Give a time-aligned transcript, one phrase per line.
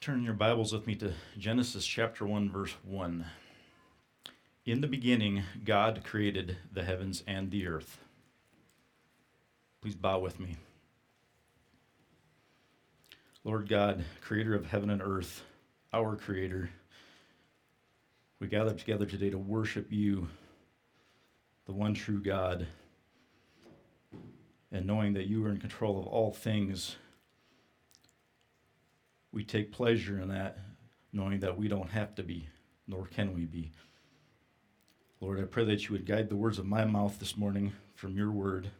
[0.00, 3.26] Turn your Bibles with me to Genesis chapter 1, verse 1.
[4.64, 7.98] In the beginning, God created the heavens and the earth.
[9.82, 10.56] Please bow with me.
[13.42, 15.42] Lord God, creator of heaven and earth,
[15.92, 16.70] our creator,
[18.38, 20.28] we gather together today to worship you,
[21.66, 22.68] the one true God,
[24.70, 26.94] and knowing that you are in control of all things
[29.32, 30.58] we take pleasure in that,
[31.12, 32.48] knowing that we don't have to be,
[32.86, 33.72] nor can we be.
[35.20, 38.16] Lord, I pray that you would guide the words of my mouth this morning from
[38.16, 38.70] your word,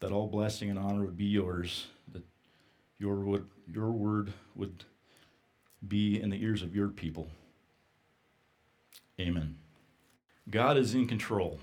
[0.00, 2.22] that all blessing and honor would be yours, that
[2.98, 4.84] your, would, your word would
[5.86, 7.28] be in the ears of your people.
[9.18, 9.56] Amen.
[10.50, 11.58] God is in control.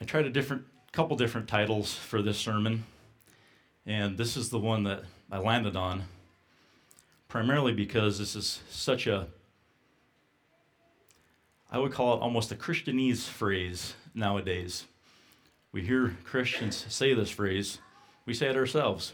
[0.00, 2.84] I tried a different couple different titles for this sermon,
[3.86, 6.04] and this is the one that I landed on
[7.28, 9.28] primarily because this is such a,
[11.70, 14.86] I would call it almost a Christianese phrase nowadays.
[15.70, 17.78] We hear Christians say this phrase,
[18.24, 19.12] we say it ourselves.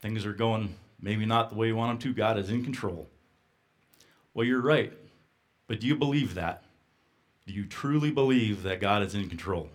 [0.00, 2.16] Things are going maybe not the way we want them to.
[2.16, 3.08] God is in control.
[4.32, 4.92] Well, you're right.
[5.66, 6.62] But do you believe that?
[7.46, 9.70] Do you truly believe that God is in control?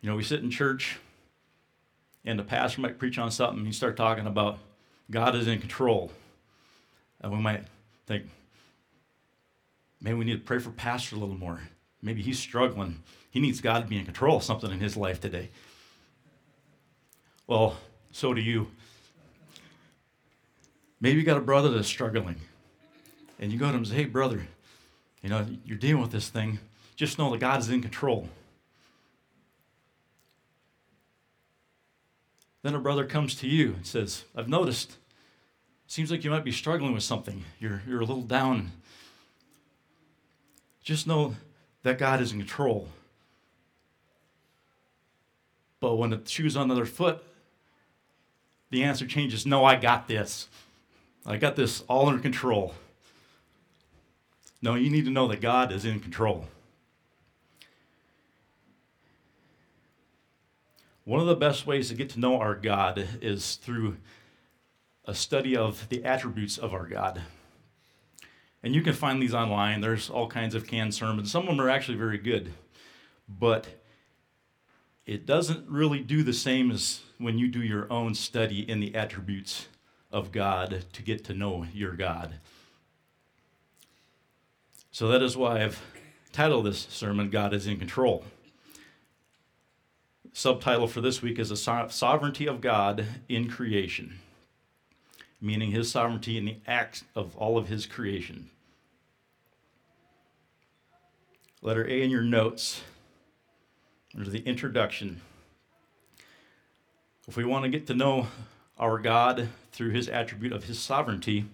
[0.00, 0.98] You know, we sit in church
[2.24, 4.58] and the pastor might preach on something, he start talking about
[5.10, 6.12] God is in control.
[7.20, 7.64] And we might
[8.06, 8.24] think,
[10.00, 11.60] maybe we need to pray for pastor a little more.
[12.02, 13.02] Maybe he's struggling.
[13.30, 15.50] He needs God to be in control of something in his life today.
[17.46, 17.76] Well,
[18.10, 18.68] so do you.
[21.00, 22.36] Maybe you got a brother that's struggling.
[23.38, 24.46] And you go to him and say, hey, brother,
[25.22, 26.58] you know, you're dealing with this thing.
[26.96, 28.28] Just know that God is in control.
[32.62, 34.96] Then a brother comes to you and says, I've noticed,
[35.86, 37.44] seems like you might be struggling with something.
[37.58, 38.72] You're, you're a little down.
[40.82, 41.36] Just know
[41.82, 42.88] that God is in control.
[45.80, 47.22] But when the shoe's on the other foot,
[48.70, 50.48] the answer changes no, I got this.
[51.26, 52.74] I got this all under control.
[54.62, 56.46] No, you need to know that God is in control.
[61.10, 63.96] One of the best ways to get to know our God is through
[65.04, 67.22] a study of the attributes of our God.
[68.62, 69.80] And you can find these online.
[69.80, 71.28] There's all kinds of canned sermons.
[71.28, 72.52] Some of them are actually very good.
[73.28, 73.82] But
[75.04, 78.94] it doesn't really do the same as when you do your own study in the
[78.94, 79.66] attributes
[80.12, 82.34] of God to get to know your God.
[84.92, 85.82] So that is why I've
[86.30, 88.24] titled this sermon, God is in Control
[90.32, 91.56] subtitle for this week is the
[91.90, 94.18] sovereignty of God in creation,
[95.40, 98.50] meaning his sovereignty in the act of all of his creation.
[101.62, 102.82] Letter A in your notes,
[104.16, 105.20] under the introduction.
[107.28, 108.28] If we want to get to know
[108.78, 111.44] our God through his attribute of his sovereignty,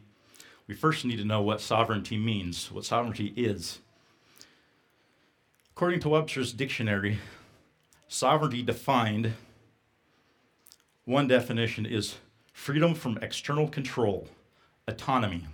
[0.66, 3.81] we first need to know what sovereignty means, what sovereignty is.
[5.72, 7.19] According to Webster's dictionary,
[8.09, 9.34] Sovereignty defined,
[11.05, 12.17] one definition is
[12.53, 14.28] freedom from external control,
[14.87, 15.47] autonomy.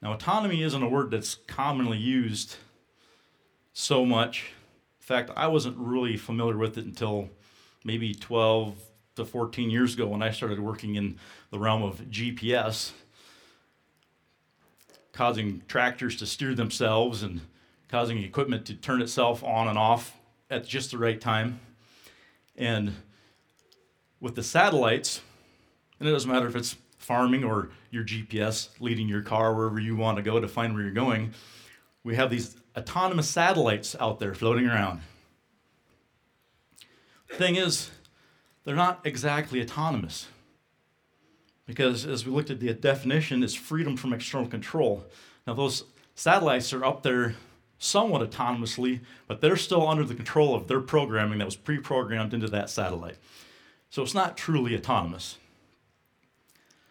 [0.00, 2.56] Now, autonomy isn't a word that's commonly used
[3.72, 4.52] so much.
[5.00, 7.30] In fact, I wasn't really familiar with it until
[7.84, 8.76] maybe 12
[9.16, 11.18] to 14 years ago when I started working in
[11.50, 12.92] the realm of GPS,
[15.12, 17.40] causing tractors to steer themselves and
[17.88, 20.17] causing equipment to turn itself on and off
[20.50, 21.60] at just the right time.
[22.56, 22.94] And
[24.20, 25.20] with the satellites,
[26.00, 29.96] and it doesn't matter if it's farming or your GPS leading your car wherever you
[29.96, 31.32] want to go to find where you're going,
[32.04, 35.00] we have these autonomous satellites out there floating around.
[37.32, 37.90] Thing is,
[38.64, 40.28] they're not exactly autonomous.
[41.66, 45.04] Because as we looked at the definition, it's freedom from external control.
[45.46, 45.84] Now, those
[46.14, 47.34] satellites are up there
[47.78, 52.34] somewhat autonomously, but they're still under the control of their programming that was pre programmed
[52.34, 53.18] into that satellite.
[53.90, 55.38] So it's not truly autonomous.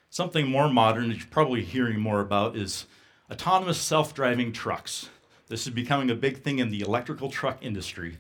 [0.10, 2.86] Something more modern that you're probably hearing more about is
[3.30, 5.10] autonomous self driving trucks.
[5.48, 8.18] This is becoming a big thing in the electrical truck industry.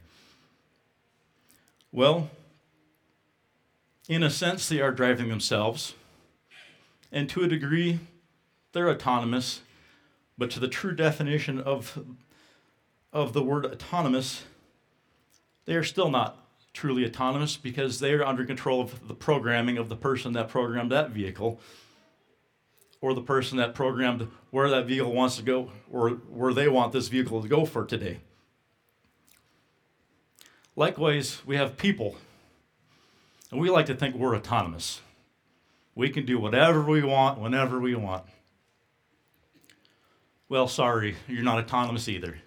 [1.91, 2.29] Well,
[4.07, 5.95] in a sense, they are driving themselves,
[7.11, 7.99] and to a degree,
[8.71, 9.61] they're autonomous,
[10.37, 11.99] but to the true definition of
[13.17, 14.43] of the word autonomous,
[15.65, 16.37] they are still not
[16.71, 21.09] truly autonomous because they're under control of the programming of the person that programmed that
[21.09, 21.59] vehicle
[23.01, 26.93] or the person that programmed where that vehicle wants to go or where they want
[26.93, 28.19] this vehicle to go for today.
[30.75, 32.17] Likewise, we have people,
[33.49, 35.01] and we like to think we're autonomous.
[35.95, 38.25] We can do whatever we want whenever we want.
[40.49, 42.37] Well, sorry, you're not autonomous either.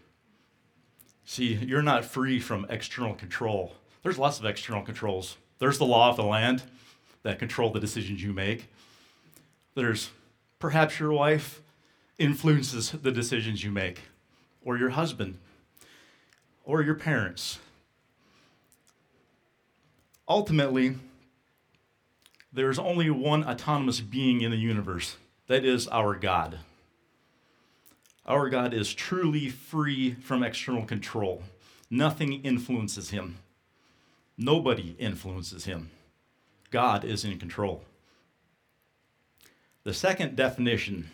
[1.25, 3.75] See, you're not free from external control.
[4.03, 5.37] There's lots of external controls.
[5.59, 6.63] There's the law of the land
[7.23, 8.69] that control the decisions you make.
[9.75, 10.11] There's
[10.59, 11.63] perhaps your wife
[12.19, 14.03] influences the decisions you make,
[14.63, 15.39] or your husband,
[16.65, 17.59] or your parents.
[20.29, 20.97] Ultimately,
[22.53, 25.17] there's only one autonomous being in the universe
[25.47, 26.59] that is our God.
[28.31, 31.43] Our God is truly free from external control.
[31.91, 33.39] Nothing influences him.
[34.39, 35.91] Nobody influences him.
[36.71, 37.83] God is in control.
[39.83, 41.11] The second definition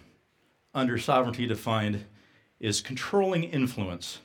[0.74, 2.04] under sovereignty defined
[2.60, 4.18] is controlling influence.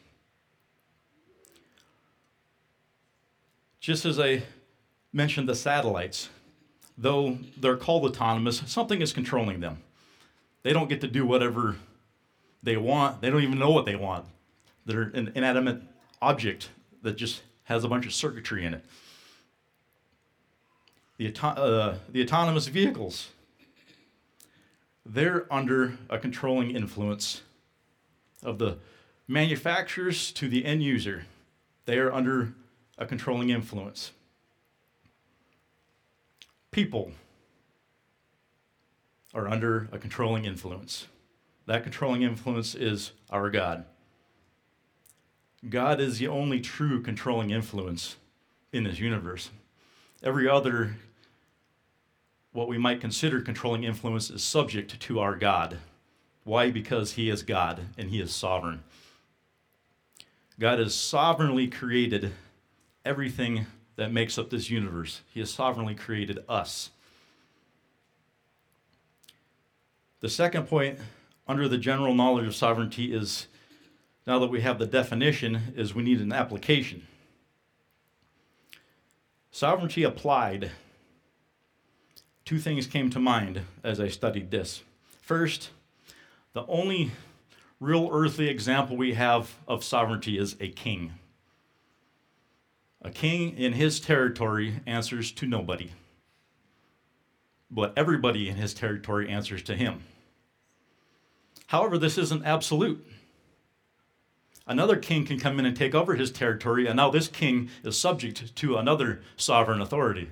[3.80, 4.44] Just as I
[5.14, 6.28] mentioned the satellites,
[6.98, 9.82] though they're called autonomous, something is controlling them.
[10.64, 11.78] They don't get to do whatever
[12.64, 14.26] they want, they don't even know what they want.
[14.86, 15.82] They're an inanimate
[16.22, 16.70] object
[17.02, 18.86] that just has a bunch of circuitry in it.
[21.18, 23.30] The, uh, the autonomous vehicles,
[25.06, 27.42] they're under a controlling influence
[28.44, 28.78] of the
[29.28, 31.26] manufacturers to the end user.
[31.86, 32.54] They are under
[32.98, 34.12] a controlling influence.
[36.72, 37.12] People
[39.34, 41.08] are under a controlling influence.
[41.66, 43.86] That controlling influence is our God.
[45.70, 48.16] God is the only true controlling influence
[48.74, 49.52] in this universe.
[50.24, 50.96] Every other,
[52.52, 55.78] what we might consider controlling influence, is subject to our God.
[56.44, 56.72] Why?
[56.72, 58.84] Because He is God and He is sovereign.
[60.60, 62.34] God has sovereignly created
[63.06, 63.68] everything
[63.98, 66.90] that makes up this universe, He has sovereignly created us.
[70.22, 71.00] The second point
[71.52, 73.48] under the general knowledge of sovereignty is
[74.26, 77.06] now that we have the definition, is we need an application.
[79.52, 80.72] Sovereignty applied.
[82.46, 84.82] Two things came to mind as I studied this.
[85.22, 85.72] First,
[86.54, 87.12] the only
[87.82, 91.16] real earthly example we have of sovereignty is a king.
[93.02, 95.92] A king in his territory answers to nobody,
[97.70, 100.04] but everybody in his territory answers to him.
[101.72, 103.08] However, this isn't absolute.
[104.68, 107.98] Another king can come in and take over his territory, and now this king is
[107.98, 110.32] subject to another sovereign authority.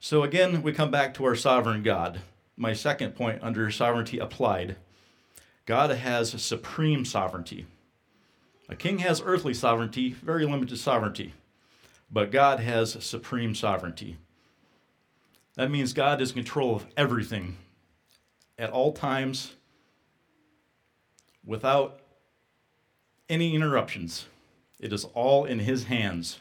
[0.00, 2.22] So again, we come back to our sovereign God.
[2.56, 4.74] My second point under sovereignty applied
[5.64, 7.66] God has supreme sovereignty.
[8.68, 11.34] A king has earthly sovereignty, very limited sovereignty,
[12.10, 14.16] but God has supreme sovereignty.
[15.54, 17.56] That means God is in control of everything
[18.60, 19.54] at all times
[21.44, 21.98] without
[23.28, 24.26] any interruptions.
[24.78, 26.40] It is all in His hands.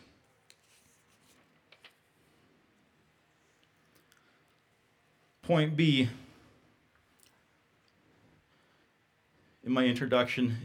[5.42, 6.10] Point B
[9.64, 10.58] in my introduction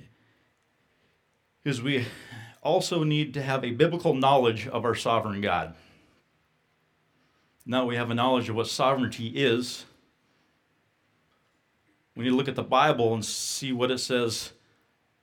[1.65, 2.05] is we
[2.63, 5.75] also need to have a biblical knowledge of our sovereign God.
[7.65, 9.87] Now we have a knowledge of what sovereignty is
[12.17, 14.53] we need to look at the Bible and see what it says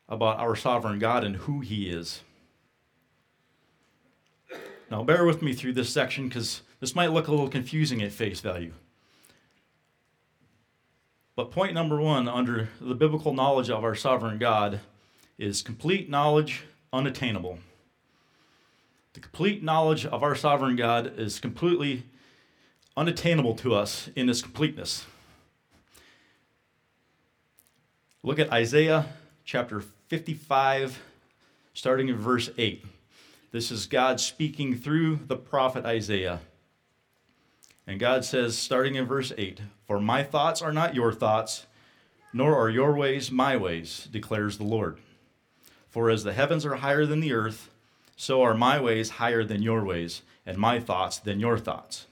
[0.09, 2.21] about our sovereign God and who He is.
[4.89, 8.11] Now, bear with me through this section because this might look a little confusing at
[8.11, 8.73] face value.
[11.35, 14.81] But point number one under the biblical knowledge of our sovereign God
[15.37, 17.59] is complete knowledge unattainable.
[19.13, 22.03] The complete knowledge of our sovereign God is completely
[22.97, 25.05] unattainable to us in its completeness.
[28.23, 29.07] Look at Isaiah
[29.45, 31.01] chapter 55,
[31.73, 32.85] starting in verse 8.
[33.51, 36.39] This is God speaking through the prophet Isaiah.
[37.87, 41.65] And God says, starting in verse 8, For my thoughts are not your thoughts,
[42.31, 44.99] nor are your ways my ways, declares the Lord.
[45.89, 47.71] For as the heavens are higher than the earth,
[48.15, 52.05] so are my ways higher than your ways, and my thoughts than your thoughts.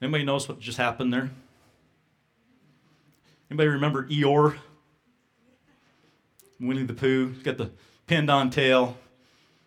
[0.00, 1.30] Anybody notice what just happened there?
[3.52, 4.56] Anybody remember Eeyore?
[6.58, 7.32] Winnie the Pooh.
[7.32, 7.70] He's got the
[8.06, 8.96] pinned on tail,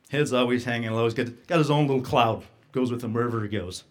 [0.10, 1.04] head's always hanging low.
[1.04, 3.84] He's got, got his own little cloud, goes with him wherever he goes.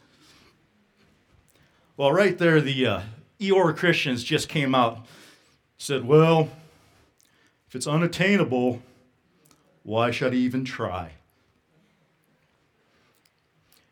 [1.96, 3.02] Well, right there, the uh,
[3.38, 5.06] Eeyore Christians just came out,
[5.78, 6.50] said, Well,
[7.68, 8.82] if it's unattainable,
[9.84, 11.12] why should I even try?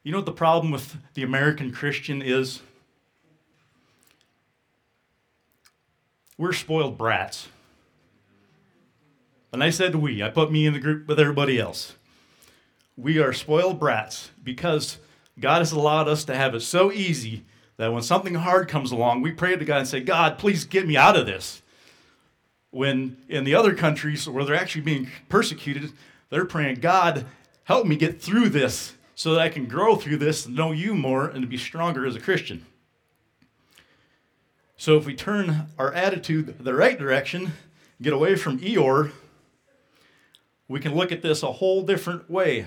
[0.03, 2.61] You know what the problem with the American Christian is?
[6.43, 7.47] We're spoiled brats.
[9.53, 11.95] And I said we, I put me in the group with everybody else.
[12.97, 14.99] We are spoiled brats because
[15.39, 17.45] God has allowed us to have it so easy
[17.77, 20.85] that when something hard comes along, we pray to God and say, God, please get
[20.85, 21.63] me out of this.
[22.73, 25.93] When in the other countries where they're actually being persecuted,
[26.29, 27.25] they're praying, God,
[27.63, 31.29] help me get through this so that I can grow through this, know you more,
[31.29, 32.67] and to be stronger as a Christian.
[34.77, 37.53] So if we turn our attitude the right direction,
[38.01, 39.13] get away from Eeyore,
[40.69, 42.67] we can look at this a whole different way.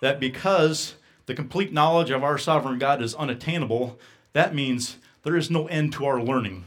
[0.00, 0.94] That because
[1.26, 3.98] the complete knowledge of our sovereign God is unattainable,
[4.32, 6.64] that means there is no end to our learning.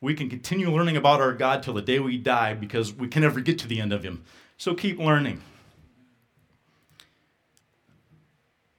[0.00, 3.22] We can continue learning about our God till the day we die because we can
[3.22, 4.22] never get to the end of Him.
[4.58, 5.42] So keep learning.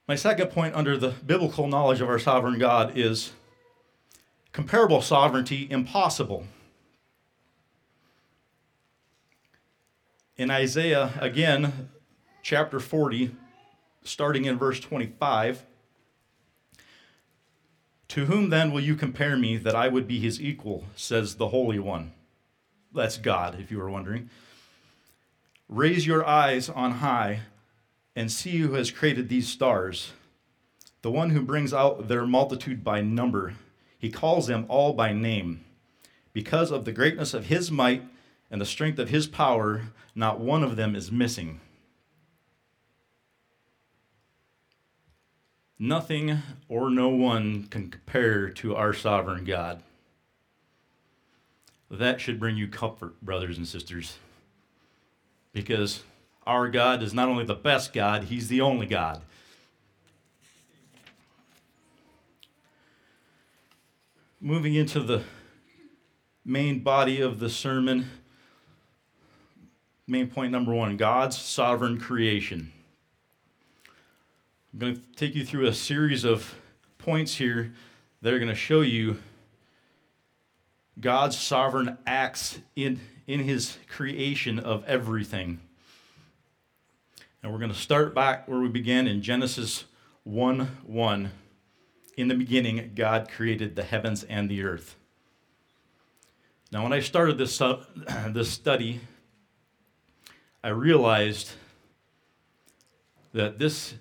[0.06, 3.32] My second point under the biblical knowledge of our sovereign God is
[4.56, 6.46] comparable sovereignty impossible.
[10.38, 11.90] In Isaiah, again,
[12.42, 13.36] chapter 40,
[14.02, 15.62] starting in verse 25,
[18.08, 21.48] to whom then will you compare me that I would be his equal, says the
[21.48, 22.12] Holy One?
[22.94, 24.30] That's God, if you were wondering.
[25.68, 27.40] Raise your eyes on high
[28.14, 30.14] and see who has created these stars,
[31.02, 33.52] the one who brings out their multitude by number.
[34.06, 35.64] He calls them all by name.
[36.32, 38.04] Because of the greatness of his might
[38.52, 41.58] and the strength of his power, not one of them is missing.
[45.76, 49.82] Nothing or no one can compare to our sovereign God.
[51.90, 54.18] That should bring you comfort, brothers and sisters,
[55.52, 56.04] because
[56.46, 59.22] our God is not only the best God, He's the only God.
[64.40, 65.22] Moving into the
[66.44, 68.10] main body of the sermon,
[70.06, 72.70] main point number one God's sovereign creation.
[74.72, 76.54] I'm going to take you through a series of
[76.98, 77.72] points here
[78.20, 79.16] that are going to show you
[81.00, 85.60] God's sovereign acts in, in his creation of everything.
[87.42, 89.86] And we're going to start back where we began in Genesis
[90.24, 91.30] 1 1.
[92.16, 94.96] In the beginning, God created the heavens and the earth.
[96.72, 97.84] Now, when I started this, uh,
[98.28, 99.00] this study,
[100.64, 101.52] I realized
[103.32, 103.94] that this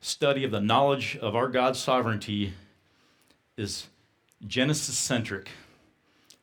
[0.00, 2.52] study of the knowledge of our God's sovereignty
[3.56, 3.86] is
[4.46, 5.48] Genesis centric.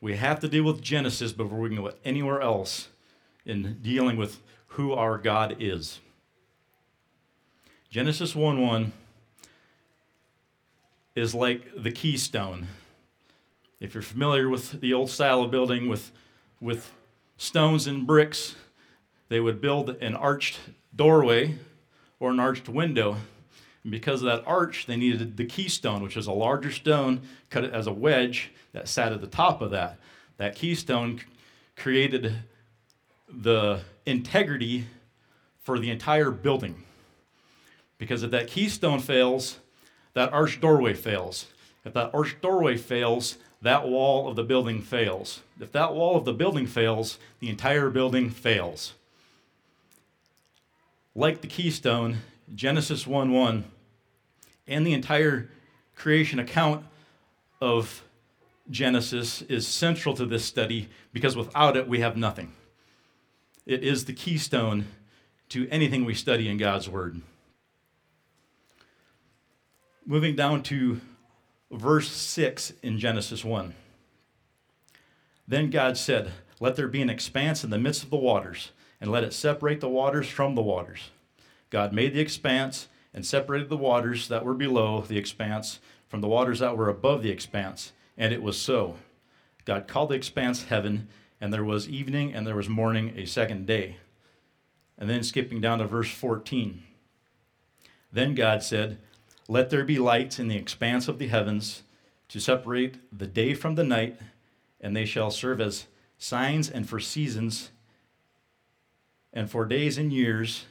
[0.02, 2.88] We have to deal with Genesis before we can go anywhere else
[3.46, 6.00] in dealing with who our God is.
[7.90, 8.92] Genesis 1 1
[11.20, 12.68] is like the keystone.
[13.80, 16.12] If you're familiar with the old style of building with,
[16.60, 16.92] with
[17.38, 18.56] stones and bricks,
[19.28, 20.60] they would build an arched
[20.96, 21.56] doorway
[22.20, 23.18] or an arched window.
[23.84, 27.64] And because of that arch, they needed the keystone, which is a larger stone, cut
[27.64, 30.00] it as a wedge that sat at the top of that.
[30.38, 31.22] That keystone
[31.76, 32.34] created
[33.30, 34.86] the integrity
[35.62, 36.84] for the entire building.
[37.98, 39.60] Because if that keystone fails,
[40.14, 41.48] that arched doorway fails.
[41.86, 45.42] If that arched doorway fails, that wall of the building fails.
[45.60, 48.94] If that wall of the building fails, the entire building fails.
[51.16, 52.20] Like the keystone,
[52.56, 53.64] Genesis 1 1,
[54.68, 55.50] and the entire
[55.96, 56.86] creation account
[57.60, 58.04] of
[58.70, 62.54] Genesis is central to this study because without it, we have nothing.
[63.66, 64.86] It is the keystone
[65.50, 67.22] to anything we study in God's Word
[70.10, 71.00] moving down to
[71.70, 73.76] verse 6 in Genesis 1.
[75.48, 79.12] Then God said, Let there be an expanse in the midst of the waters, and
[79.12, 81.12] let it separate the waters from the waters.
[81.70, 86.28] God made the expanse and separated the waters that were below the expanse from the
[86.28, 88.96] waters that were above the expanse, and it was so.
[89.64, 91.08] God called the expanse heaven,
[91.40, 93.98] and there was evening and there was morning a second day.
[94.98, 96.82] And then skipping down to verse 14.
[98.12, 98.98] Then God said,
[99.50, 101.82] let there be lights in the expanse of the heavens
[102.28, 104.20] to separate the day from the night,
[104.80, 105.88] and they shall serve as
[106.20, 107.72] signs and for seasons
[109.34, 110.66] and for days and years,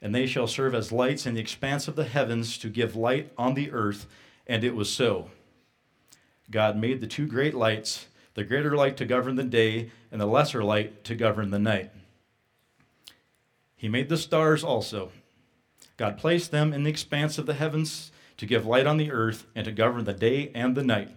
[0.00, 3.32] and they shall serve as lights in the expanse of the heavens to give light
[3.36, 4.06] on the earth.
[4.46, 5.30] And it was so.
[6.52, 10.26] God made the two great lights, the greater light to govern the day, and the
[10.26, 11.90] lesser light to govern the night.
[13.76, 15.10] He made the stars also.
[15.96, 19.44] God placed them in the expanse of the heavens to give light on the earth
[19.54, 21.10] and to govern the day and the night,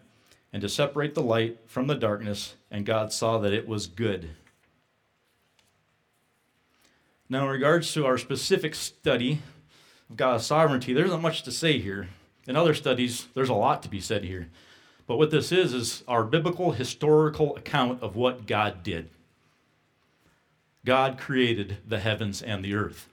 [0.51, 2.55] and to separate the light from the darkness.
[2.69, 4.31] And God saw that it was good.
[7.29, 9.39] Now, in regards to our specific study
[10.09, 12.09] of God's sovereignty, there's not much to say here.
[12.45, 14.49] In other studies, there's a lot to be said here.
[15.07, 19.09] But what this is, is our biblical historical account of what God did.
[20.83, 23.07] God created the heavens and the earth.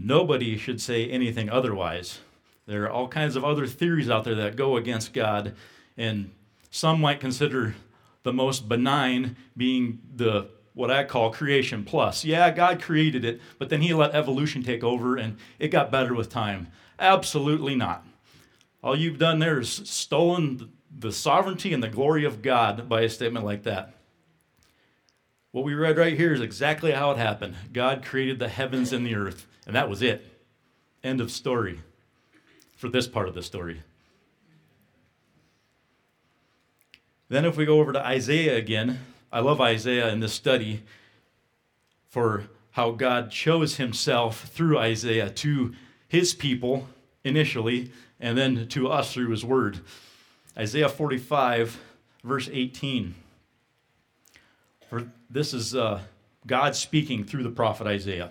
[0.00, 2.20] Nobody should say anything otherwise.
[2.66, 5.54] There are all kinds of other theories out there that go against God,
[5.96, 6.30] and
[6.70, 7.74] some might consider
[8.22, 12.24] the most benign being the what I call creation plus.
[12.24, 16.14] Yeah, God created it, but then he let evolution take over and it got better
[16.14, 16.68] with time.
[17.00, 18.06] Absolutely not.
[18.80, 23.08] All you've done there is stolen the sovereignty and the glory of God by a
[23.08, 23.92] statement like that.
[25.50, 27.56] What we read right here is exactly how it happened.
[27.72, 30.24] God created the heavens and the earth, and that was it.
[31.04, 31.80] End of story
[32.76, 33.82] for this part of the story.
[37.28, 38.98] Then, if we go over to Isaiah again,
[39.30, 40.82] I love Isaiah in this study
[42.08, 45.74] for how God chose himself through Isaiah to
[46.08, 46.88] his people
[47.22, 49.80] initially, and then to us through his word.
[50.56, 51.78] Isaiah 45,
[52.24, 53.14] verse 18.
[54.88, 56.00] For this is uh,
[56.46, 58.30] God speaking through the prophet Isaiah.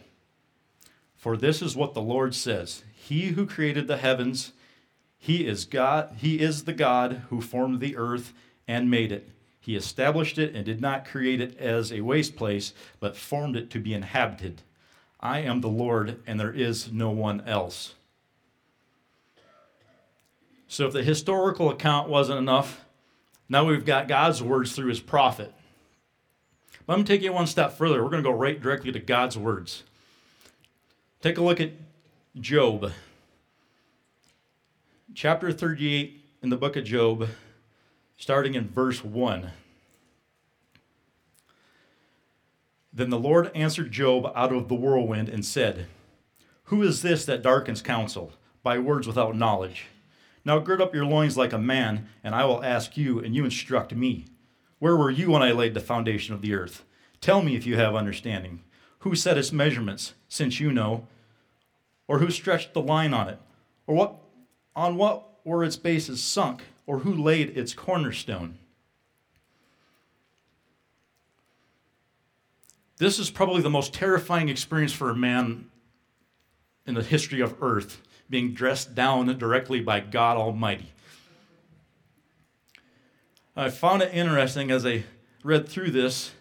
[1.28, 4.54] For this is what the Lord says He who created the heavens,
[5.18, 8.32] he is God, he is the God who formed the earth
[8.66, 9.28] and made it.
[9.60, 13.70] He established it and did not create it as a waste place, but formed it
[13.72, 14.62] to be inhabited.
[15.20, 17.96] I am the Lord, and there is no one else.
[20.70, 22.86] So, if the historical account wasn't enough,
[23.50, 25.54] now we've got God's words through his prophet.
[26.86, 28.02] But I'm going to take you one step further.
[28.02, 29.84] We're going to go right directly to God's words.
[31.28, 31.74] Take a look at
[32.40, 32.94] Job.
[35.14, 37.28] Chapter 38 in the book of Job
[38.16, 39.52] starting in verse 1.
[42.94, 45.88] Then the Lord answered Job out of the whirlwind and said,
[46.64, 48.32] Who is this that darkens counsel
[48.64, 49.88] by words without knowledge?
[50.46, 53.44] Now gird up your loins like a man, and I will ask you, and you
[53.44, 54.28] instruct me.
[54.80, 56.86] Where were you when I laid the foundation of the earth?
[57.20, 58.62] Tell me if you have understanding.
[59.00, 61.06] Who set its measurements, since you know?
[62.08, 63.40] Or who stretched the line on it?
[63.86, 64.16] Or what
[64.76, 66.64] on what were its bases sunk?
[66.88, 68.58] or who laid its cornerstone?
[72.98, 75.70] This is probably the most terrifying experience for a man
[76.88, 80.92] in the history of earth, being dressed down directly by God Almighty.
[83.56, 85.04] I found it interesting as I
[85.44, 86.32] read through this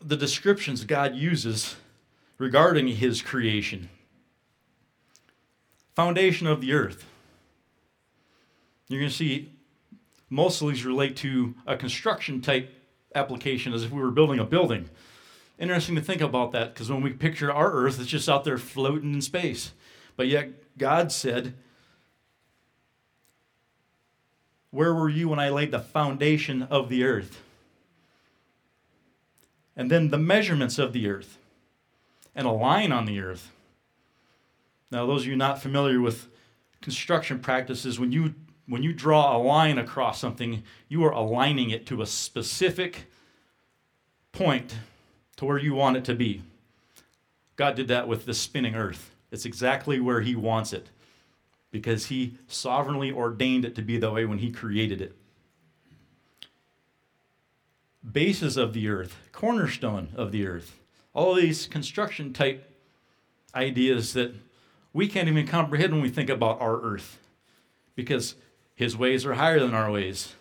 [0.00, 1.74] the descriptions God uses
[2.38, 3.88] regarding his creation.
[5.94, 7.04] Foundation of the earth.
[8.88, 9.52] You're going to see
[10.30, 12.72] most of these relate to a construction type
[13.14, 14.88] application as if we were building a building.
[15.58, 18.58] Interesting to think about that because when we picture our earth, it's just out there
[18.58, 19.72] floating in space.
[20.16, 21.54] But yet, God said,
[24.70, 27.42] Where were you when I laid the foundation of the earth?
[29.76, 31.38] And then the measurements of the earth
[32.38, 33.50] and a line on the earth.
[34.92, 36.28] Now, those of you not familiar with
[36.80, 38.34] construction practices, when you
[38.66, 43.06] when you draw a line across something, you are aligning it to a specific
[44.30, 44.76] point
[45.36, 46.42] to where you want it to be.
[47.56, 49.10] God did that with the spinning earth.
[49.32, 50.90] It's exactly where He wants it
[51.70, 55.16] because He sovereignly ordained it to be that way when He created it.
[58.08, 60.77] Bases of the earth, cornerstone of the earth,
[61.18, 62.72] all these construction type
[63.52, 64.32] ideas that
[64.92, 67.18] we can't even comprehend when we think about our earth
[67.96, 68.36] because
[68.76, 70.34] his ways are higher than our ways.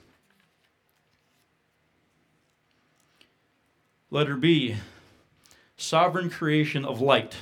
[4.12, 4.76] Letter B
[5.78, 7.38] sovereign creation of light.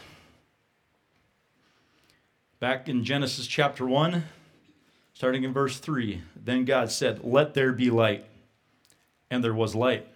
[2.61, 4.23] Back in Genesis chapter 1,
[5.13, 8.23] starting in verse 3, then God said, Let there be light.
[9.29, 10.07] And there was light.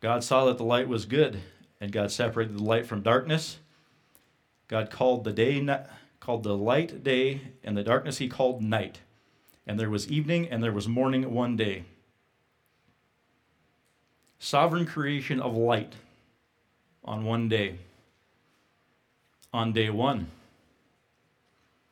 [0.00, 1.40] God saw that the light was good,
[1.80, 3.58] and God separated the light from darkness.
[4.68, 5.66] God called the day
[6.20, 9.00] called the light day, and the darkness he called night
[9.70, 11.84] and there was evening and there was morning one day.
[14.40, 15.92] sovereign creation of light
[17.04, 17.78] on one day.
[19.52, 20.26] On day one,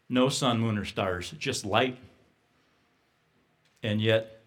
[0.08, 1.98] no sun, moon, or stars, just light.
[3.82, 4.40] And yet,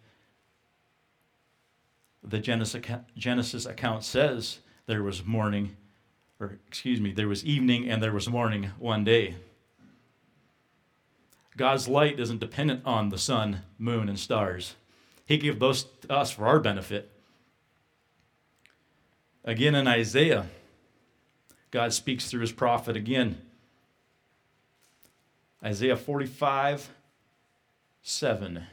[2.21, 5.75] the Genesis account says there was morning,
[6.39, 9.35] or excuse me, there was evening and there was morning one day.
[11.57, 14.75] God's light isn't dependent on the sun, moon, and stars.
[15.25, 17.11] He gave those to us for our benefit.
[19.43, 20.47] Again in Isaiah,
[21.71, 23.41] God speaks through his prophet again.
[25.63, 26.89] Isaiah 45,
[28.01, 28.63] 7.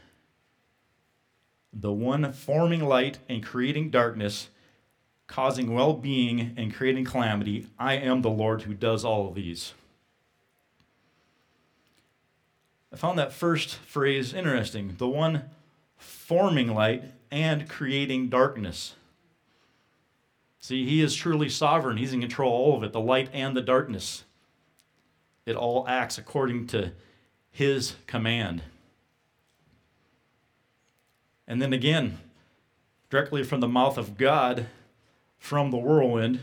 [1.73, 4.49] The one forming light and creating darkness,
[5.29, 9.75] causing well being and creating calamity, I am the Lord who does all of these.
[12.93, 14.95] I found that first phrase interesting.
[14.99, 15.45] The one
[15.97, 18.95] forming light and creating darkness.
[20.59, 21.99] See, he is truly sovereign.
[21.99, 24.25] He's in control of all of it, the light and the darkness.
[25.45, 26.93] It all acts according to
[27.51, 28.62] his command.
[31.47, 32.19] And then again,
[33.11, 34.67] directly from the mouth of God,
[35.38, 36.40] from the whirlwind,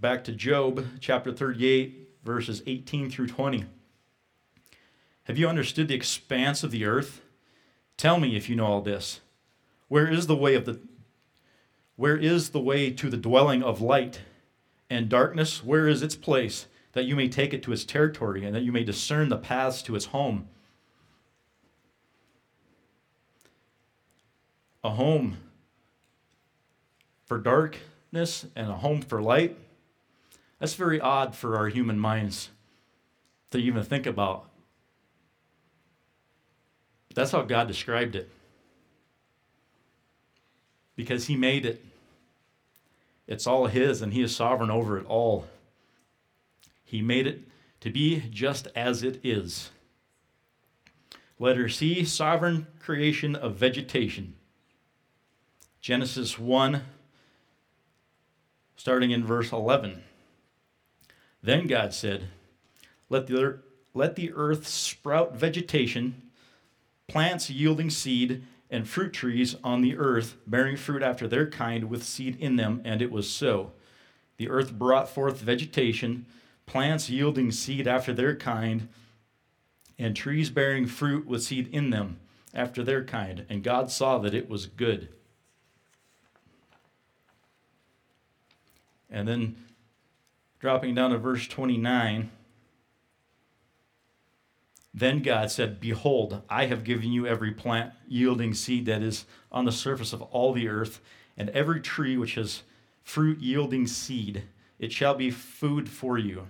[0.00, 3.64] back to Job chapter 38, verses 18 through 20.
[5.24, 7.22] Have you understood the expanse of the earth?
[7.96, 9.20] Tell me if you know all this.
[9.88, 10.80] Where is the way of the
[11.96, 14.20] where is the way to the dwelling of light
[14.90, 15.62] and darkness?
[15.62, 18.72] Where is its place that you may take it to its territory and that you
[18.72, 20.48] may discern the paths to its home?
[24.82, 25.36] A home
[27.24, 27.38] for
[28.14, 29.56] darkness and a home for light.
[30.60, 32.50] That's very odd for our human minds
[33.50, 34.48] to even think about.
[37.14, 38.30] That's how God described it.
[40.94, 41.84] Because He made it.
[43.26, 45.46] It's all His, and He is sovereign over it all.
[46.84, 47.42] He made it
[47.80, 49.70] to be just as it is.
[51.40, 54.34] Letter C sovereign creation of vegetation.
[55.80, 56.82] Genesis 1,
[58.76, 60.02] starting in verse 11.
[61.42, 62.28] Then God said,
[63.08, 63.60] Let the,
[63.92, 66.22] let the earth sprout vegetation
[67.08, 72.02] plants yielding seed, and fruit trees on the earth, bearing fruit after their kind with
[72.02, 73.72] seed in them, and it was so.
[74.36, 76.26] The earth brought forth vegetation,
[76.66, 78.88] plants yielding seed after their kind,
[79.98, 82.18] and trees bearing fruit with seed in them
[82.52, 83.46] after their kind.
[83.48, 85.08] And God saw that it was good.
[89.14, 89.54] And then
[90.58, 92.30] dropping down to verse 29.
[94.92, 99.66] Then God said, Behold, I have given you every plant yielding seed that is on
[99.66, 101.00] the surface of all the earth,
[101.36, 102.64] and every tree which has
[103.04, 104.42] fruit yielding seed.
[104.80, 106.48] It shall be food for you.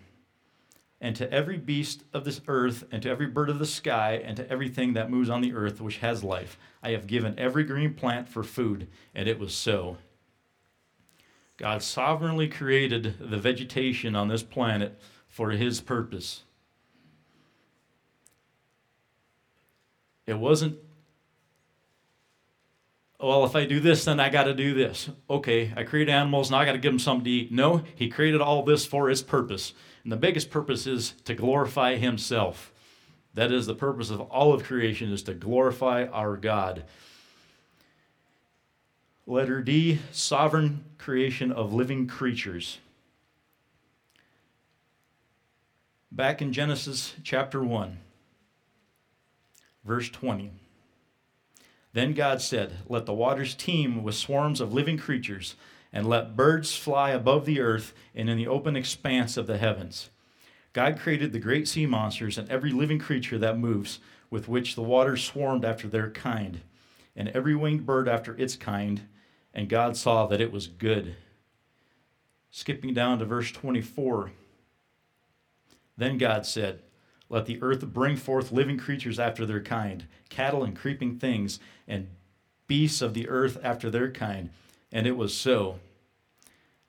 [1.03, 4.39] And to every beast of this earth, and to every bird of the sky, and
[4.39, 7.93] to everything that moves on the earth which has life, I have given every green
[7.93, 8.89] plant for food.
[9.15, 9.99] And it was so.
[11.57, 16.43] God sovereignly created the vegetation on this planet for his purpose.
[20.27, 20.79] It wasn't,
[23.21, 25.11] well, if I do this, then I got to do this.
[25.29, 27.53] Okay, I create animals, now I got to give them something to eat.
[27.53, 29.75] No, he created all this for his purpose.
[30.03, 32.73] And the biggest purpose is to glorify himself.
[33.35, 36.85] That is the purpose of all of creation is to glorify our God.
[39.27, 42.79] Letter D, sovereign creation of living creatures.
[46.13, 48.01] Back in Genesis chapter 1.
[49.83, 50.51] Verse 20.
[51.95, 55.55] Then God said, Let the waters teem with swarms of living creatures,
[55.91, 60.11] and let birds fly above the earth and in the open expanse of the heavens.
[60.75, 64.83] God created the great sea monsters and every living creature that moves, with which the
[64.83, 66.61] waters swarmed after their kind,
[67.17, 69.01] and every winged bird after its kind,
[69.55, 71.17] and God saw that it was good.
[72.51, 74.33] Skipping down to verse 24.
[75.97, 76.83] Then God said,
[77.29, 82.09] let the earth bring forth living creatures after their kind, cattle and creeping things, and
[82.67, 84.51] beasts of the earth after their kind.
[84.93, 85.81] And it was so.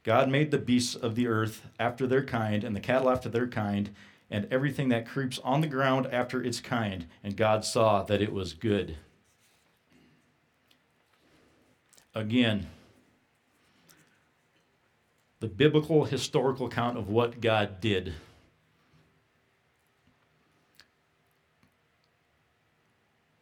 [0.04, 3.48] God made the beasts of the earth after their kind, and the cattle after their
[3.48, 3.90] kind,
[4.30, 7.08] and everything that creeps on the ground after its kind.
[7.24, 8.98] And God saw that it was good.
[12.16, 12.68] Again,
[15.42, 18.14] the biblical historical account of what God did.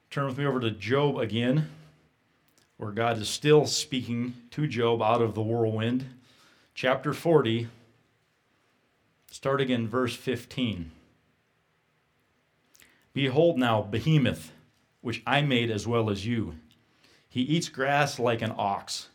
[0.10, 1.70] Turn with me over to Job again,
[2.78, 6.06] where God is still speaking to Job out of the whirlwind.
[6.74, 7.68] Chapter 40,
[9.30, 10.90] starting in verse 15.
[13.14, 14.52] Behold now, Behemoth,
[15.02, 16.56] which I made as well as you.
[17.34, 19.10] He eats grass like an ox.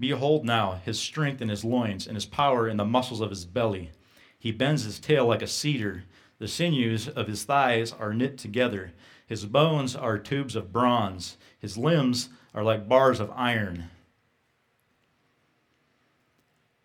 [0.00, 3.44] Behold now his strength in his loins, and his power in the muscles of his
[3.44, 3.90] belly.
[4.38, 6.04] He bends his tail like a cedar.
[6.38, 8.92] The sinews of his thighs are knit together.
[9.26, 11.36] His bones are tubes of bronze.
[11.58, 13.90] His limbs are like bars of iron.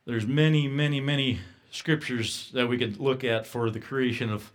[0.04, 1.40] There's many, many, many
[1.72, 4.52] scriptures that we could look at for the creation of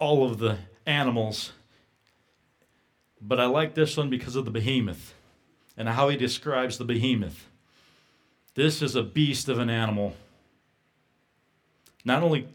[0.00, 1.52] all of the animals.
[3.20, 5.14] But I like this one because of the behemoth
[5.76, 7.48] and how he describes the behemoth.
[8.54, 10.16] This is a beast of an animal.
[12.04, 12.48] Not only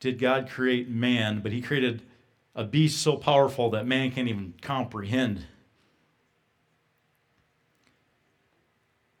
[0.00, 2.02] did God create man, but he created
[2.54, 5.46] a beast so powerful that man can't even comprehend.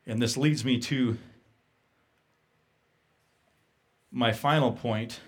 [0.06, 1.18] And this leads me to
[4.10, 5.20] my final point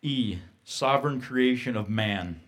[0.00, 2.40] E, sovereign creation of man.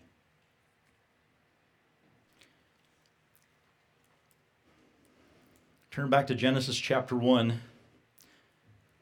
[5.91, 7.61] Turn back to Genesis chapter 1,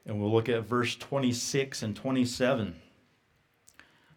[0.07, 2.77] and we'll look at verse 26 and 27.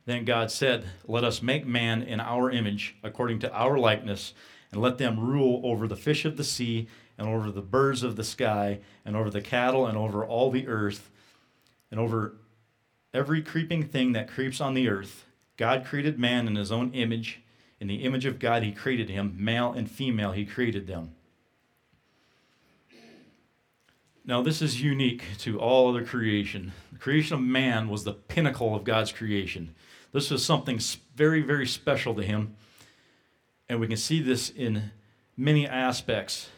[0.05, 4.33] Then God said, Let us make man in our image, according to our likeness,
[4.71, 8.15] and let them rule over the fish of the sea, and over the birds of
[8.15, 11.11] the sky, and over the cattle, and over all the earth,
[11.91, 12.37] and over
[13.13, 15.25] every creeping thing that creeps on the earth.
[15.57, 17.41] God created man in his own image.
[17.81, 19.35] In the image of God, he created him.
[19.37, 21.15] Male and female, he created them.
[24.23, 26.73] Now, this is unique to all other creation.
[26.91, 29.73] The creation of man was the pinnacle of God's creation.
[30.11, 30.79] This was something
[31.15, 32.55] very, very special to him.
[33.67, 34.91] And we can see this in
[35.35, 36.49] many aspects.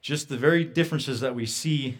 [0.00, 1.98] Just the very differences that we see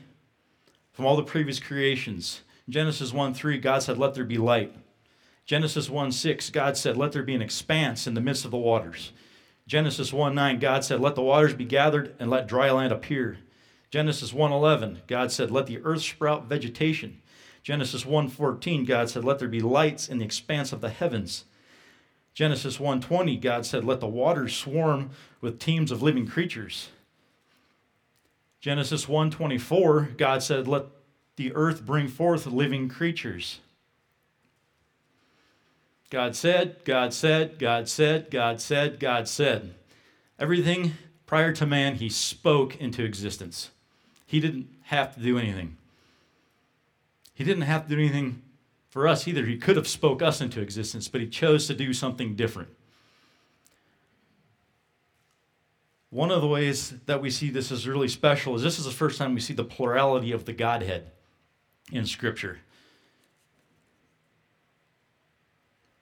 [0.93, 2.41] from all the previous creations.
[2.69, 4.75] Genesis 1 3, God said, Let there be light.
[5.45, 8.57] Genesis 1 6, God said, Let there be an expanse in the midst of the
[8.57, 9.13] waters.
[9.69, 13.39] Genesis 1 9, God said, Let the waters be gathered and let dry land appear.
[13.91, 17.23] Genesis 1:11, God said, "Let the earth sprout vegetation."
[17.63, 21.45] Genesis 1:14, God said, "Let there be lights in the expanse of the heavens."
[22.35, 26.91] Genesis 1:20, God said, "Let the waters swarm with teams of living creatures."
[28.61, 30.87] Genesis 1:24, God said, "Let
[31.37, 33.61] the earth bring forth living creatures."
[36.11, 39.75] God said, God said, God said, God said, God said.
[40.39, 40.93] Everything
[41.27, 43.71] prior to man, he spoke into existence.
[44.27, 45.77] He didn't have to do anything.
[47.33, 48.43] He didn't have to do anything
[48.91, 49.45] for us either.
[49.45, 52.71] He could have spoke us into existence, but he chose to do something different.
[56.11, 58.91] One of the ways that we see this is really special is this is the
[58.91, 61.11] first time we see the plurality of the Godhead
[61.93, 62.61] in Scripture.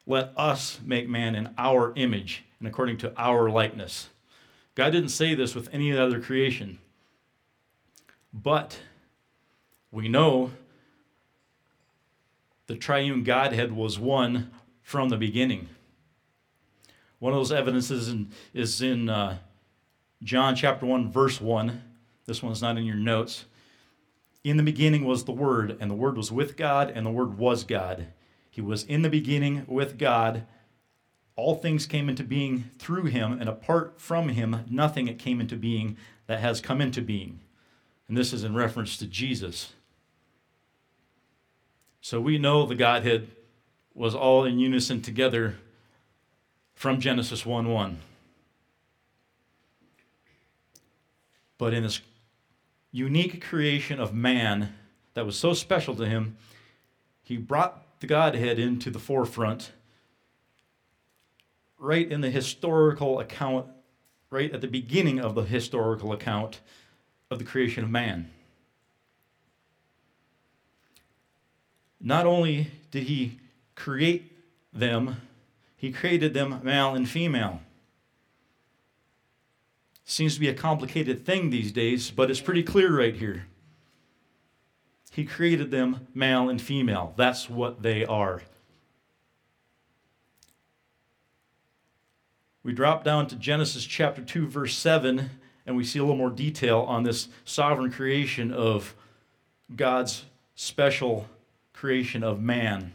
[0.07, 4.09] Let us make man in our image and according to our likeness.
[4.75, 6.79] God didn't say this with any other creation.
[8.35, 8.81] But
[9.93, 10.51] we know
[12.67, 14.51] the triune Godhead was one
[14.83, 15.69] from the beginning.
[17.21, 19.39] One of those evidences in, is in uh,
[20.25, 21.81] John chapter 1, verse 1.
[22.27, 23.45] This one's not in your notes.
[24.43, 27.39] In the beginning was the Word, and the Word was with God, and the Word
[27.39, 28.09] was God.
[28.51, 30.45] He was in the beginning with God.
[31.37, 35.97] All things came into being through him, and apart from him, nothing came into being
[36.27, 37.41] that has come into being.
[38.09, 39.73] And this is in reference to Jesus.
[42.01, 43.29] So we know the Godhead
[43.95, 45.57] was all in unison together
[46.75, 47.99] from Genesis 1 1.
[51.57, 52.01] But in this
[52.91, 54.75] unique creation of man
[55.15, 56.37] that was so special to him,
[57.23, 59.73] he brought the Godhead into the forefront
[61.79, 63.67] right in the historical account,
[64.31, 66.61] right at the beginning of the historical account
[67.35, 68.31] of the creation of man.
[72.01, 73.41] Not only did he
[73.75, 74.33] create
[74.73, 75.17] them,
[75.77, 77.61] he created them male and female.
[80.05, 83.47] Seems to be a complicated thing these days, but it's pretty clear right here.
[85.11, 87.15] He created them male and female.
[87.17, 88.43] That's what they are.
[92.63, 95.31] We drop down to Genesis chapter 2, verse 7,
[95.67, 98.95] and we see a little more detail on this sovereign creation of
[99.75, 100.25] God's
[100.55, 101.27] special
[101.73, 102.93] creation of man.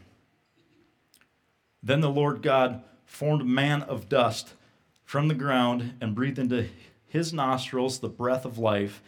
[1.82, 4.54] Then the Lord God formed man of dust
[5.04, 6.68] from the ground and breathed into
[7.08, 9.02] his nostrils the breath of life,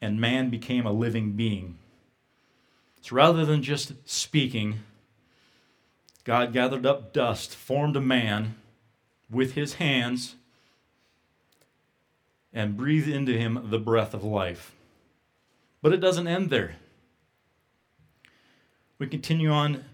[0.00, 1.76] and man became a living being.
[3.02, 4.80] So rather than just speaking,
[6.24, 8.54] God gathered up dust, formed a man
[9.30, 10.36] with his hands,
[12.52, 14.72] and breathed into him the breath of life.
[15.82, 16.76] But it doesn't end there.
[18.98, 19.84] We continue on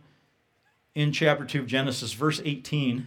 [0.94, 3.06] in chapter 2 of Genesis, verse 18.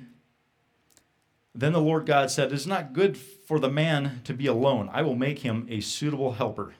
[1.56, 4.90] Then the Lord God said, It is not good for the man to be alone.
[4.94, 6.76] I will make him a suitable helper.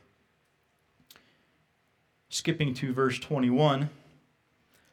[2.30, 3.90] Skipping to verse 21.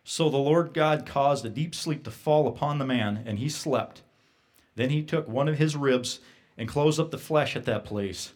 [0.04, 3.48] So the Lord God caused a deep sleep to fall upon the man, and he
[3.48, 4.02] slept.
[4.74, 6.20] Then he took one of his ribs
[6.56, 8.32] and close up the flesh at that place.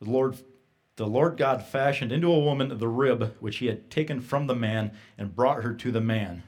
[0.00, 0.38] The Lord,
[0.96, 4.54] the Lord God fashioned into a woman the rib which he had taken from the
[4.54, 6.42] man and brought her to the man.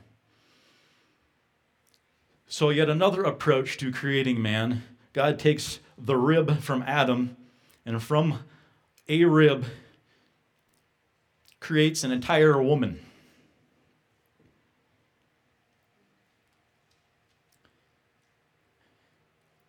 [2.46, 4.84] So, yet another approach to creating man.
[5.12, 7.36] God takes the rib from Adam,
[7.86, 8.40] and from
[9.08, 9.64] a rib
[11.58, 13.00] creates an entire woman.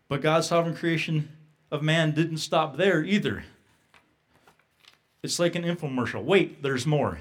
[0.08, 1.30] But God's sovereign creation
[1.75, 3.43] of man didn't stop there either.
[5.21, 6.23] It's like an infomercial.
[6.23, 7.19] Wait, there's more.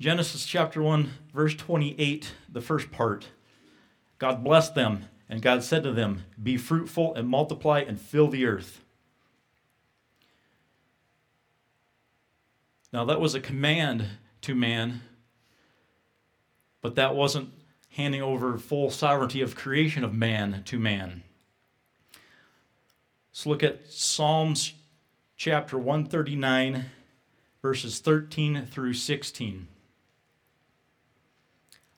[0.00, 3.28] Genesis chapter 1, verse 28, the first part.
[4.18, 8.46] God blessed them, and God said to them, Be fruitful and multiply and fill the
[8.46, 8.80] earth.
[12.92, 14.06] Now, that was a command
[14.42, 15.02] to man,
[16.80, 17.52] but that wasn't
[17.90, 21.24] handing over full sovereignty of creation of man to man.
[23.30, 24.72] Let's look at Psalms
[25.36, 26.86] chapter 139,
[27.62, 29.68] verses 13 through 16.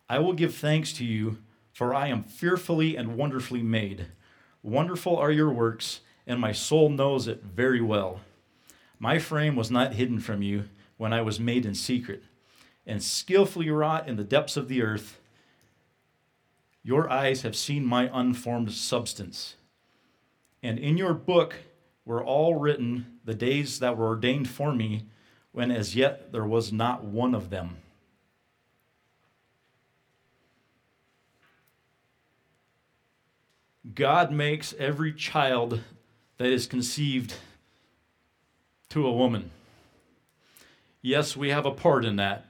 [0.08, 1.38] I will give thanks to you,
[1.72, 4.06] for I am fearfully and wonderfully made.
[4.62, 8.20] Wonderful are your works, and my soul knows it very well.
[8.98, 10.64] My frame was not hidden from you
[10.98, 12.24] when I was made in secret,
[12.86, 15.18] and skillfully wrought in the depths of the earth.
[16.82, 19.54] Your eyes have seen my unformed substance.
[20.62, 21.56] And in your book
[22.04, 25.06] were all written the days that were ordained for me,
[25.52, 27.76] when as yet there was not one of them.
[33.94, 35.80] God makes every child
[36.36, 37.34] that is conceived
[38.90, 39.50] to a woman.
[41.02, 42.46] Yes, we have a part in that.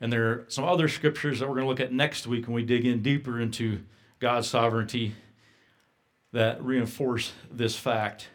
[0.00, 2.54] And there are some other scriptures that we're going to look at next week when
[2.54, 3.80] we dig in deeper into
[4.18, 5.14] God's sovereignty
[6.32, 8.28] that reinforce this fact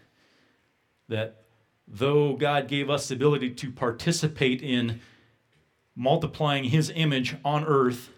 [1.08, 1.44] that
[1.88, 5.02] though God gave us the ability to participate in
[5.96, 8.10] multiplying His image on earth,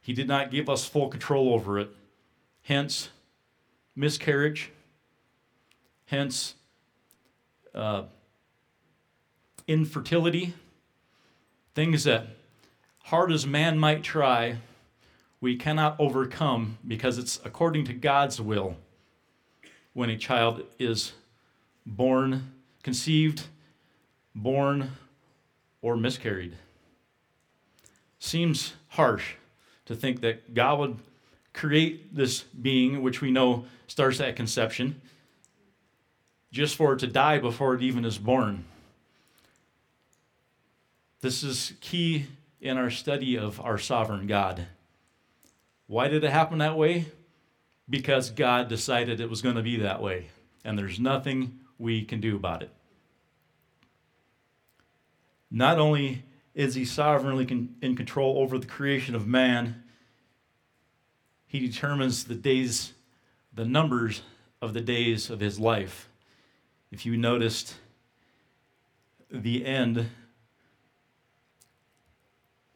[0.00, 1.90] He did not give us full control over it.
[2.62, 3.10] Hence,
[3.94, 4.70] miscarriage,
[6.06, 6.54] hence,
[7.74, 8.04] uh,
[9.66, 10.54] infertility,
[11.74, 12.26] things that
[13.04, 14.56] hard as man might try,
[15.40, 18.76] we cannot overcome because it's according to God's will
[19.92, 21.12] when a child is
[21.86, 23.44] born, conceived,
[24.34, 24.92] born,
[25.82, 26.56] or miscarried.
[28.18, 29.34] Seems harsh
[29.86, 30.96] to think that God would
[31.52, 35.00] create this being, which we know starts at conception,
[36.52, 38.64] just for it to die before it even is born.
[41.20, 42.26] This is key
[42.60, 44.66] in our study of our sovereign God.
[45.88, 47.06] Why did it happen that way?
[47.90, 50.28] Because God decided it was going to be that way,
[50.62, 52.70] and there's nothing we can do about it.
[55.50, 56.24] Not only
[56.54, 57.46] is he sovereignly
[57.80, 59.82] in control over the creation of man,
[61.46, 62.92] he determines the days,
[63.54, 64.20] the numbers
[64.60, 66.10] of the days of his life.
[66.90, 67.76] If you noticed
[69.30, 70.10] the end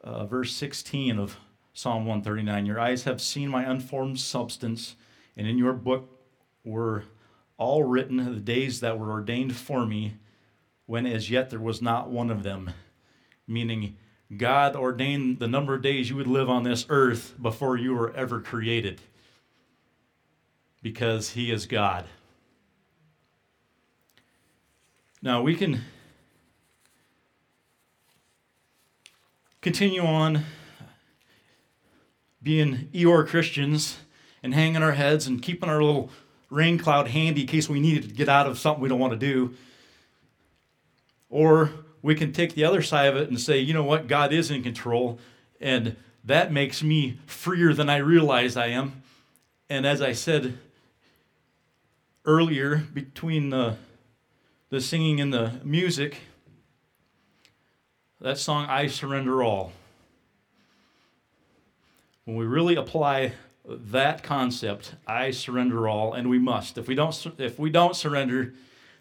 [0.02, 1.36] uh, verse 16 of
[1.74, 4.96] Psalm 139 Your eyes have seen my unformed substance,
[5.36, 6.08] and in your book
[6.64, 7.04] were
[7.56, 10.14] all written the days that were ordained for me,
[10.86, 12.70] when as yet there was not one of them.
[13.46, 13.96] Meaning,
[14.36, 18.12] God ordained the number of days you would live on this earth before you were
[18.14, 19.00] ever created,
[20.82, 22.04] because He is God.
[25.22, 25.82] Now, we can
[29.60, 30.44] continue on
[32.42, 33.98] being Eeyore Christians
[34.42, 36.10] and hanging our heads and keeping our little
[36.50, 39.12] rain cloud handy in case we needed to get out of something we don't want
[39.12, 39.54] to do.
[41.30, 41.70] Or
[42.02, 44.50] we can take the other side of it and say, you know what, God is
[44.50, 45.18] in control,
[45.60, 49.02] and that makes me freer than I realize I am.
[49.70, 50.58] And as I said
[52.24, 53.76] earlier, between the,
[54.68, 56.18] the singing and the music,
[58.20, 59.72] that song, I Surrender All.
[62.32, 63.34] When we really apply
[63.66, 66.78] that concept, I surrender all, and we must.
[66.78, 68.54] If we don't, if we don't surrender,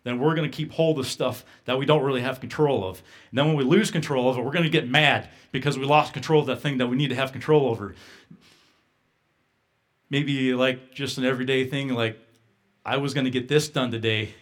[0.04, 3.02] then we're going to keep hold of stuff that we don't really have control of.
[3.30, 5.86] And then when we lose control of it, we're going to get mad because we
[5.86, 7.96] lost control of that thing that we need to have control over.
[10.10, 12.20] Maybe like just an everyday thing, like
[12.86, 14.34] I was going to get this done today,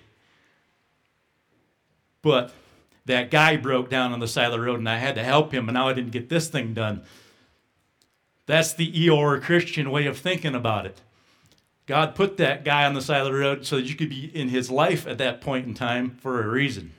[2.23, 2.51] but
[3.05, 5.53] that guy broke down on the side of the road and I had to help
[5.53, 7.03] him, and now I didn't get this thing done.
[8.49, 11.01] That's the Eeyore Christian way of thinking about it.
[11.85, 14.25] God put that guy on the side of the road so that you could be
[14.35, 16.93] in his life at that point in time for a reason.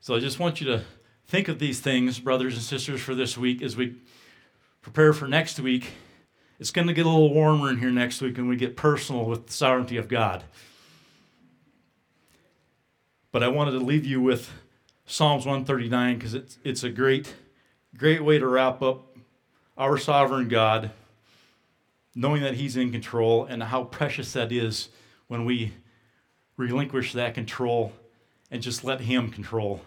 [0.00, 0.82] So I just want you to
[1.28, 3.94] think of these things, brothers and sisters, for this week as we
[4.82, 5.92] prepare for next week.
[6.58, 9.26] It's going to get a little warmer in here next week when we get personal
[9.26, 10.42] with the sovereignty of God.
[13.30, 14.50] But I wanted to leave you with
[15.06, 17.32] Psalms 139 because it's, it's a great,
[17.96, 19.05] great way to wrap up
[19.76, 20.90] our sovereign God
[22.14, 24.88] knowing that He's in control and how precious that is
[25.28, 25.72] when we
[26.56, 27.92] relinquish that control
[28.50, 29.82] and just let Him control.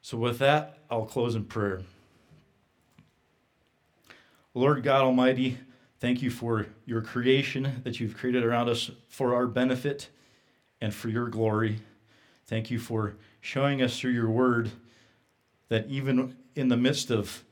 [0.00, 1.82] So, with that, I'll close in prayer.
[4.54, 5.58] Lord God Almighty,
[6.00, 10.08] thank you for your creation that you've created around us for our benefit
[10.80, 11.80] and for your glory.
[12.46, 14.70] Thank you for showing us through your word
[15.68, 17.44] that even in the midst of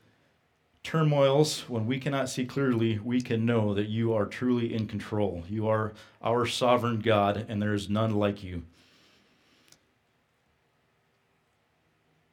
[0.83, 5.43] turmoils, when we cannot see clearly, we can know that you are truly in control.
[5.47, 5.93] You are
[6.23, 8.63] our sovereign God, and there is none like you.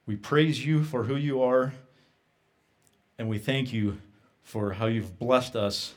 [0.07, 1.75] We praise you for who you are,
[3.19, 3.99] and we thank you
[4.43, 5.95] for how you've blessed us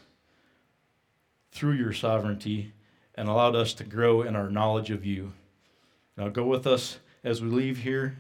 [1.52, 2.74] through your sovereignty
[3.16, 5.32] and allowed us to grow in our knowledge of you.
[6.18, 8.18] Now, go with us as we leave here,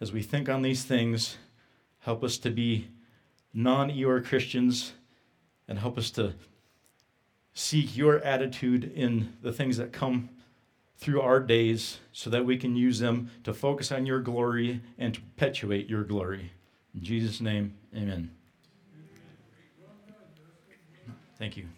[0.00, 1.36] as we think on these things.
[2.04, 2.88] Help us to be
[3.54, 4.92] non Eeyore Christians
[5.66, 6.34] and help us to
[7.54, 10.28] seek your attitude in the things that come
[10.98, 15.14] through our days so that we can use them to focus on your glory and
[15.14, 16.52] to perpetuate your glory.
[16.94, 18.30] In Jesus' name, amen.
[21.38, 21.68] Thank you.